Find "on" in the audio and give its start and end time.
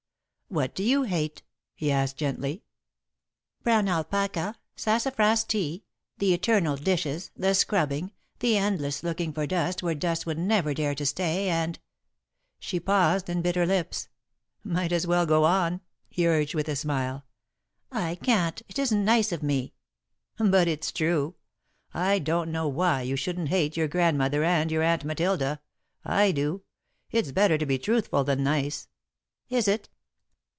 15.45-15.81